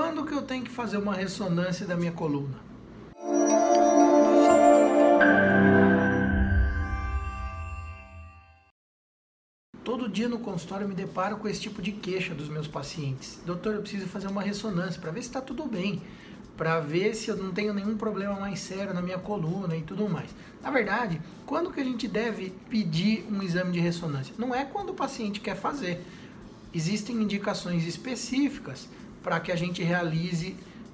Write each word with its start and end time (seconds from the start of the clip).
Quando 0.00 0.24
que 0.24 0.32
eu 0.32 0.42
tenho 0.42 0.62
que 0.62 0.70
fazer 0.70 0.96
uma 0.96 1.12
ressonância 1.12 1.84
da 1.84 1.96
minha 1.96 2.12
coluna? 2.12 2.54
Todo 9.82 10.08
dia 10.08 10.28
no 10.28 10.38
consultório 10.38 10.84
eu 10.84 10.88
me 10.88 10.94
deparo 10.94 11.38
com 11.38 11.48
esse 11.48 11.62
tipo 11.62 11.82
de 11.82 11.90
queixa 11.90 12.32
dos 12.32 12.48
meus 12.48 12.68
pacientes. 12.68 13.40
Doutor, 13.44 13.74
eu 13.74 13.80
preciso 13.80 14.06
fazer 14.06 14.28
uma 14.28 14.40
ressonância 14.40 15.00
para 15.00 15.10
ver 15.10 15.20
se 15.20 15.30
está 15.30 15.40
tudo 15.40 15.66
bem, 15.66 16.00
para 16.56 16.78
ver 16.78 17.16
se 17.16 17.28
eu 17.28 17.36
não 17.36 17.50
tenho 17.50 17.74
nenhum 17.74 17.96
problema 17.96 18.38
mais 18.38 18.60
sério 18.60 18.94
na 18.94 19.02
minha 19.02 19.18
coluna 19.18 19.76
e 19.76 19.82
tudo 19.82 20.08
mais. 20.08 20.30
Na 20.62 20.70
verdade, 20.70 21.20
quando 21.44 21.72
que 21.72 21.80
a 21.80 21.84
gente 21.84 22.06
deve 22.06 22.50
pedir 22.70 23.26
um 23.28 23.42
exame 23.42 23.72
de 23.72 23.80
ressonância? 23.80 24.32
Não 24.38 24.54
é 24.54 24.64
quando 24.64 24.90
o 24.90 24.94
paciente 24.94 25.40
quer 25.40 25.56
fazer. 25.56 26.06
Existem 26.72 27.16
indicações 27.16 27.84
específicas 27.84 28.88
para 29.22 29.40
que 29.40 29.52
a 29.52 29.56
gente 29.56 29.82
realize 29.82 30.48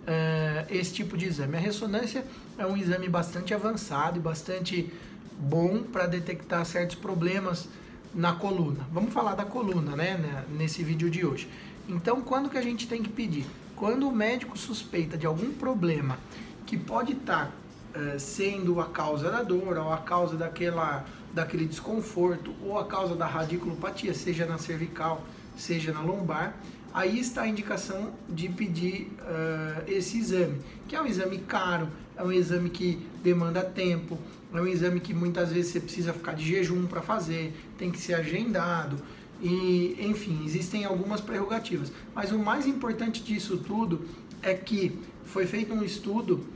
uh, 0.05 0.67
esse 0.69 0.93
tipo 0.93 1.17
de 1.17 1.27
exame. 1.27 1.57
A 1.57 1.61
ressonância 1.61 2.25
é 2.59 2.67
um 2.67 2.77
exame 2.77 3.09
bastante 3.09 3.55
avançado 3.55 4.19
e 4.19 4.21
bastante 4.23 4.93
bom 5.39 5.83
para 5.83 6.07
detectar 6.07 6.65
certos 6.65 6.97
problemas 6.97 7.69
na 8.15 8.33
coluna. 8.35 8.87
Vamos 8.93 9.13
falar 9.13 9.35
da 9.35 9.45
coluna, 9.45 9.97
né, 9.97 10.17
né, 10.17 10.45
nesse 10.51 10.83
vídeo 10.83 11.11
de 11.11 11.27
hoje. 11.27 11.49
Então, 11.89 12.23
quando 12.23 12.49
que 12.49 12.57
a 12.57 12.63
gente 12.63 12.87
tem 12.87 13.03
que 13.03 13.09
pedir? 13.11 13.47
Quando 13.77 14.09
o 14.09 14.13
médico 14.13 14.57
suspeita 14.57 15.19
de 15.19 15.27
algum 15.27 15.53
problema 15.53 16.19
que 16.65 16.79
pode 16.79 17.13
estar 17.13 17.53
tá, 17.93 18.01
uh, 18.01 18.21
sendo 18.21 18.81
a 18.81 18.87
causa 18.87 19.31
da 19.31 19.43
dor, 19.43 19.77
ou 19.77 19.93
a 19.93 19.99
causa 19.99 20.37
daquela, 20.37 21.05
daquele 21.35 21.67
desconforto, 21.67 22.55
ou 22.63 22.79
a 22.79 22.87
causa 22.87 23.15
da 23.17 23.27
radiculopatia, 23.27 24.15
seja 24.15 24.47
na 24.47 24.57
cervical, 24.57 25.23
seja 25.57 25.93
na 25.93 26.01
lombar, 26.01 26.57
aí 26.93 27.19
está 27.19 27.43
a 27.43 27.49
indicação 27.49 28.13
de 28.29 28.49
pedir 28.49 29.11
uh, 29.19 29.91
esse 29.91 30.19
exame, 30.19 30.61
que 30.87 30.95
é 30.95 31.03
um 31.03 31.07
exame 31.07 31.39
caro, 31.39 31.89
é 32.17 32.23
um 32.23 32.31
exame 32.31 32.71
que 32.71 33.05
demanda 33.23 33.63
tempo, 33.63 34.17
é 34.53 34.61
um 34.61 34.67
exame 34.67 35.01
que 35.01 35.13
muitas 35.13 35.51
vezes 35.51 35.73
você 35.73 35.81
precisa 35.81 36.13
ficar 36.13 36.35
de 36.35 36.47
jejum 36.47 36.87
para 36.87 37.03
fazer, 37.03 37.53
tem 37.77 37.91
que 37.91 37.99
ser 37.99 38.15
agendado. 38.15 38.97
E, 39.43 39.97
enfim, 39.99 40.43
existem 40.45 40.85
algumas 40.85 41.21
prerrogativas. 41.21 41.91
Mas 42.15 42.31
o 42.31 42.39
mais 42.39 42.67
importante 42.67 43.21
disso 43.21 43.59
tudo 43.59 44.07
é 44.41 44.55
que 44.55 44.97
foi 45.25 45.45
feito 45.45 45.75
um 45.75 45.83
estudo 45.83 46.47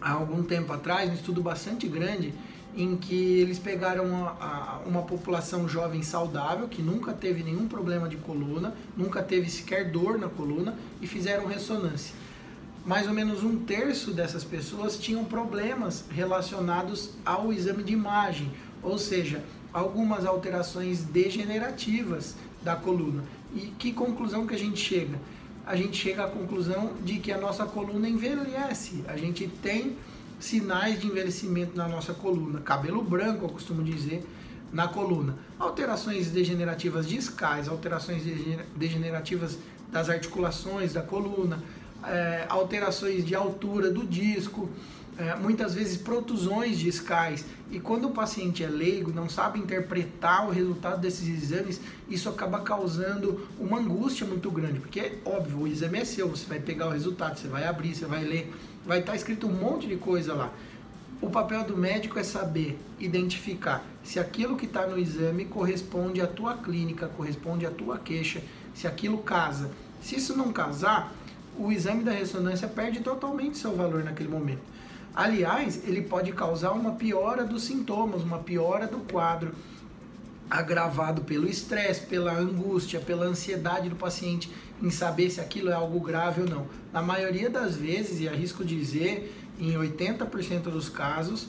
há 0.00 0.12
algum 0.12 0.44
tempo 0.44 0.72
atrás, 0.72 1.10
um 1.10 1.14
estudo 1.14 1.42
bastante 1.42 1.88
grande, 1.88 2.32
em 2.76 2.96
que 2.96 3.40
eles 3.40 3.58
pegaram 3.58 4.04
uma, 4.04 4.80
uma, 4.86 5.02
população 5.02 5.68
jovem 5.68 6.02
saudável, 6.02 6.68
que 6.68 6.82
nunca 6.82 7.12
teve 7.12 7.42
nenhum 7.42 7.66
problema 7.66 8.08
de 8.08 8.16
coluna, 8.16 8.74
nunca 8.96 9.22
teve 9.22 9.50
sequer 9.50 9.90
dor 9.90 10.18
na 10.18 10.28
coluna, 10.28 10.76
e 11.00 11.06
fizeram 11.06 11.46
ressonância. 11.46 12.14
Mais 12.86 13.06
ou 13.06 13.12
menos 13.12 13.42
um 13.42 13.58
terço 13.64 14.12
dessas 14.12 14.44
pessoas 14.44 14.96
tinham 14.96 15.24
problemas 15.24 16.04
relacionados 16.10 17.10
ao 17.24 17.52
exame 17.52 17.82
de 17.82 17.92
imagem, 17.92 18.50
ou 18.82 18.96
seja, 18.96 19.42
algumas 19.72 20.24
alterações 20.24 21.02
degenerativas 21.02 22.36
da 22.62 22.76
coluna. 22.76 23.24
E 23.54 23.72
que 23.78 23.92
conclusão 23.92 24.46
que 24.46 24.54
a 24.54 24.58
gente 24.58 24.78
chega? 24.78 25.18
A 25.66 25.76
gente 25.76 25.96
chega 25.96 26.24
à 26.24 26.28
conclusão 26.28 26.94
de 27.04 27.18
que 27.18 27.30
a 27.30 27.38
nossa 27.38 27.66
coluna 27.66 28.08
envelhece. 28.08 29.04
A 29.06 29.16
gente 29.16 29.46
tem 29.62 29.96
sinais 30.38 31.00
de 31.00 31.06
envelhecimento 31.06 31.76
na 31.76 31.88
nossa 31.88 32.14
coluna. 32.14 32.60
Cabelo 32.60 33.02
branco, 33.02 33.44
eu 33.44 33.48
costumo 33.48 33.82
dizer, 33.82 34.26
na 34.72 34.88
coluna. 34.88 35.36
Alterações 35.58 36.30
degenerativas 36.30 37.08
discais, 37.08 37.68
alterações 37.68 38.22
degenerativas 38.76 39.58
das 39.90 40.08
articulações 40.08 40.92
da 40.92 41.02
coluna, 41.02 41.62
é, 42.04 42.46
alterações 42.48 43.24
de 43.24 43.34
altura 43.34 43.90
do 43.90 44.06
disco, 44.06 44.68
é, 45.18 45.34
muitas 45.34 45.74
vezes 45.74 45.96
protusões 45.96 46.78
discais. 46.78 47.44
E 47.70 47.80
quando 47.80 48.06
o 48.06 48.10
paciente 48.10 48.62
é 48.62 48.68
leigo, 48.68 49.12
não 49.12 49.28
sabe 49.28 49.58
interpretar 49.58 50.46
o 50.46 50.50
resultado 50.50 51.00
desses 51.00 51.28
exames, 51.28 51.80
isso 52.08 52.28
acaba 52.28 52.60
causando 52.60 53.46
uma 53.58 53.78
angústia 53.78 54.26
muito 54.26 54.50
grande, 54.50 54.78
porque 54.78 55.18
óbvio, 55.24 55.62
o 55.62 55.66
exame 55.66 55.98
é 55.98 56.04
seu, 56.04 56.28
você 56.28 56.46
vai 56.46 56.60
pegar 56.60 56.86
o 56.86 56.90
resultado, 56.90 57.38
você 57.38 57.48
vai 57.48 57.64
abrir, 57.66 57.94
você 57.94 58.06
vai 58.06 58.24
ler, 58.24 58.54
vai 58.86 59.00
estar 59.00 59.14
escrito 59.14 59.46
um 59.46 59.52
monte 59.52 59.86
de 59.86 59.96
coisa 59.96 60.32
lá. 60.32 60.52
O 61.20 61.28
papel 61.28 61.64
do 61.64 61.76
médico 61.76 62.16
é 62.16 62.22
saber 62.22 62.78
identificar 63.00 63.84
se 64.04 64.20
aquilo 64.20 64.56
que 64.56 64.66
está 64.66 64.86
no 64.86 64.96
exame 64.96 65.44
corresponde 65.44 66.20
à 66.20 66.28
tua 66.28 66.56
clínica, 66.56 67.08
corresponde 67.08 67.66
à 67.66 67.70
tua 67.70 67.98
queixa, 67.98 68.40
se 68.72 68.86
aquilo 68.86 69.18
casa. 69.18 69.68
Se 70.00 70.14
isso 70.14 70.36
não 70.36 70.52
casar, 70.52 71.12
o 71.58 71.72
exame 71.72 72.04
da 72.04 72.12
ressonância 72.12 72.68
perde 72.68 73.00
totalmente 73.00 73.58
seu 73.58 73.74
valor 73.74 74.04
naquele 74.04 74.28
momento. 74.28 74.62
Aliás, 75.14 75.82
ele 75.86 76.02
pode 76.02 76.32
causar 76.32 76.72
uma 76.72 76.92
piora 76.92 77.44
dos 77.44 77.64
sintomas, 77.64 78.22
uma 78.22 78.38
piora 78.38 78.86
do 78.86 78.98
quadro 78.98 79.52
agravado 80.48 81.22
pelo 81.22 81.48
estresse, 81.48 82.06
pela 82.06 82.32
angústia, 82.32 83.00
pela 83.00 83.26
ansiedade 83.26 83.88
do 83.88 83.96
paciente 83.96 84.50
em 84.82 84.90
saber 84.90 85.28
se 85.30 85.40
aquilo 85.40 85.70
é 85.70 85.74
algo 85.74 86.00
grave 86.00 86.42
ou 86.42 86.48
não. 86.48 86.66
Na 86.92 87.02
maioria 87.02 87.50
das 87.50 87.76
vezes, 87.76 88.20
e 88.20 88.28
arrisco 88.28 88.64
dizer, 88.64 89.34
em 89.58 89.72
80% 89.72 90.62
dos 90.62 90.88
casos, 90.88 91.48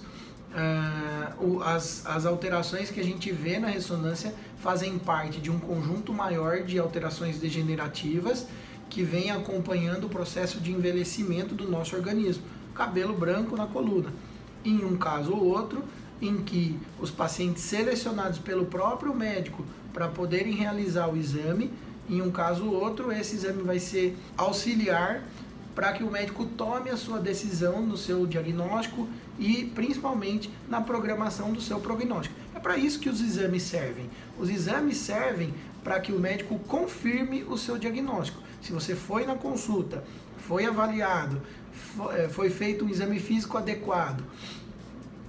uh, 0.51 1.61
as, 1.61 2.05
as 2.05 2.25
alterações 2.25 2.89
que 2.89 2.99
a 2.99 3.03
gente 3.03 3.31
vê 3.31 3.59
na 3.59 3.67
ressonância 3.67 4.33
fazem 4.57 4.97
parte 4.97 5.39
de 5.39 5.49
um 5.51 5.59
conjunto 5.59 6.11
maior 6.11 6.63
de 6.63 6.77
alterações 6.79 7.37
degenerativas 7.39 8.47
que 8.89 9.03
vem 9.03 9.29
acompanhando 9.29 10.05
o 10.05 10.09
processo 10.09 10.59
de 10.59 10.71
envelhecimento 10.71 11.53
do 11.53 11.69
nosso 11.69 11.95
organismo. 11.95 12.43
Cabelo 12.73 13.13
branco 13.13 13.55
na 13.55 13.67
coluna. 13.67 14.11
Em 14.65 14.83
um 14.83 14.97
caso 14.97 15.31
ou 15.31 15.45
outro, 15.45 15.83
em 16.21 16.37
que 16.37 16.77
os 16.99 17.11
pacientes 17.11 17.63
selecionados 17.63 18.39
pelo 18.39 18.65
próprio 18.65 19.13
médico 19.15 19.65
para 19.93 20.07
poderem 20.07 20.53
realizar 20.53 21.07
o 21.07 21.17
exame, 21.17 21.71
em 22.09 22.21
um 22.21 22.31
caso 22.31 22.65
ou 22.65 22.73
outro, 22.73 23.11
esse 23.11 23.35
exame 23.35 23.61
vai 23.61 23.79
ser 23.79 24.17
auxiliar 24.35 25.23
para 25.75 25.93
que 25.93 26.03
o 26.03 26.11
médico 26.11 26.45
tome 26.45 26.89
a 26.89 26.97
sua 26.97 27.19
decisão 27.19 27.81
no 27.81 27.95
seu 27.95 28.25
diagnóstico 28.25 29.07
e 29.37 29.65
principalmente 29.73 30.51
na 30.67 30.81
programação 30.81 31.53
do 31.53 31.61
seu 31.61 31.79
prognóstico. 31.79 32.35
É 32.53 32.59
para 32.59 32.75
isso 32.75 32.99
que 32.99 33.07
os 33.07 33.21
exames 33.21 33.63
servem. 33.63 34.09
Os 34.37 34.49
exames 34.49 34.97
servem 34.97 35.53
para 35.83 35.99
que 35.99 36.11
o 36.11 36.19
médico 36.19 36.59
confirme 36.59 37.43
o 37.43 37.57
seu 37.57 37.77
diagnóstico. 37.77 38.41
Se 38.61 38.71
você 38.71 38.95
foi 38.95 39.25
na 39.25 39.35
consulta, 39.35 40.03
foi 40.37 40.65
avaliado, 40.65 41.41
eh, 42.11 42.27
foi 42.29 42.49
feito 42.49 42.85
um 42.85 42.89
exame 42.89 43.19
físico 43.19 43.57
adequado, 43.57 44.23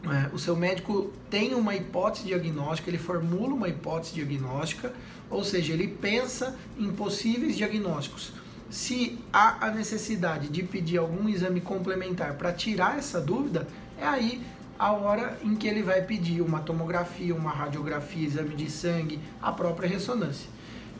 é, 0.02 0.34
o 0.34 0.38
seu 0.38 0.56
médico 0.56 1.12
tem 1.28 1.54
uma 1.54 1.74
hipótese 1.74 2.24
diagnóstica, 2.24 2.88
ele 2.88 2.98
formula 2.98 3.52
uma 3.52 3.68
hipótese 3.68 4.14
diagnóstica, 4.14 4.92
ou 5.28 5.44
seja, 5.44 5.74
ele 5.74 5.88
pensa 5.88 6.56
em 6.78 6.90
possíveis 6.90 7.56
diagnósticos. 7.56 8.32
Se 8.70 9.18
há 9.32 9.66
a 9.66 9.70
necessidade 9.70 10.48
de 10.48 10.62
pedir 10.62 10.96
algum 10.96 11.28
exame 11.28 11.60
complementar 11.60 12.34
para 12.34 12.52
tirar 12.52 12.98
essa 12.98 13.20
dúvida, 13.20 13.68
é 13.98 14.06
aí 14.06 14.40
a 14.78 14.92
hora 14.92 15.38
em 15.44 15.54
que 15.54 15.68
ele 15.68 15.82
vai 15.82 16.00
pedir 16.00 16.40
uma 16.40 16.60
tomografia, 16.60 17.34
uma 17.34 17.50
radiografia, 17.50 18.26
exame 18.26 18.54
de 18.54 18.70
sangue, 18.70 19.20
a 19.42 19.52
própria 19.52 19.88
ressonância. 19.88 20.48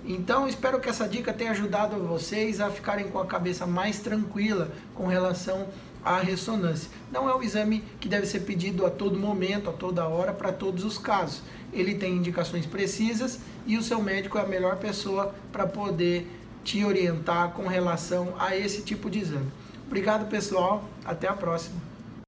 Então, 0.05 0.49
espero 0.49 0.81
que 0.81 0.89
essa 0.89 1.07
dica 1.07 1.33
tenha 1.33 1.51
ajudado 1.51 1.97
vocês 1.97 2.61
a 2.61 2.71
ficarem 2.71 3.09
com 3.09 3.19
a 3.19 3.27
cabeça 3.27 3.67
mais 3.67 3.99
tranquila 3.99 4.71
com 4.95 5.07
relação 5.07 5.67
à 6.05 6.19
ressonância. 6.19 6.91
Não 7.13 7.29
é 7.29 7.35
um 7.35 7.43
exame 7.43 7.85
que 8.01 8.09
deve 8.09 8.27
ser 8.27 8.41
pedido 8.41 8.87
a 8.87 8.91
todo 8.91 9.19
momento, 9.19 9.69
a 9.69 9.73
toda 9.73 10.09
hora, 10.09 10.33
para 10.33 10.53
todos 10.53 10.85
os 10.85 10.97
casos. 10.97 11.43
Ele 11.73 11.95
tem 11.95 12.17
indicações 12.17 12.67
precisas 12.67 13.41
e 13.67 13.77
o 13.77 13.83
seu 13.83 14.03
médico 14.03 14.39
é 14.39 14.43
a 14.43 14.47
melhor 14.47 14.77
pessoa 14.77 15.35
para 15.53 15.67
poder 15.67 16.27
te 16.65 16.85
orientar 16.85 17.53
com 17.53 17.67
relação 17.67 18.35
a 18.39 18.57
esse 18.57 18.83
tipo 18.83 19.11
de 19.11 19.19
exame. 19.19 19.51
Obrigado, 19.87 20.29
pessoal. 20.29 20.85
Até 21.05 21.29
a 21.29 21.35
próxima. 21.35 21.90